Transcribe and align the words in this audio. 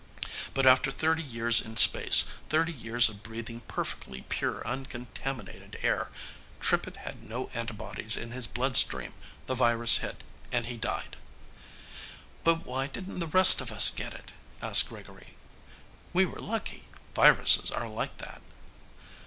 But 0.55 0.65
after 0.65 0.89
thirty 0.89 1.21
years 1.21 1.61
in 1.61 1.77
space, 1.77 2.31
thirty 2.49 2.73
years 2.73 3.07
of 3.07 3.21
breathing 3.21 3.59
perfectly 3.67 4.21
pure, 4.29 4.65
uncontaminated 4.67 5.77
air, 5.83 6.09
Trippitt 6.59 6.97
had 6.97 7.21
no 7.21 7.49
antibodies 7.53 8.17
in 8.17 8.31
his 8.31 8.47
bloodstream. 8.47 9.13
The 9.45 9.53
virus 9.53 9.97
hit 9.97 10.23
and 10.51 10.65
he 10.65 10.75
died." 10.75 11.17
"But 12.43 12.65
why 12.65 12.87
didn't 12.87 13.19
the 13.19 13.27
rest 13.27 13.61
of 13.61 13.71
us 13.71 13.91
get 13.91 14.15
it?" 14.15 14.31
asked 14.59 14.89
Gregory. 14.89 15.35
"We 16.13 16.25
were 16.25 16.41
lucky. 16.41 16.87
Viruses 17.13 17.69
are 17.69 17.87
like 17.87 18.17
that." 18.17 18.41